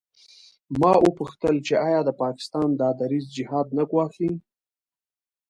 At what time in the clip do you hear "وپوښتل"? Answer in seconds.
1.07-1.55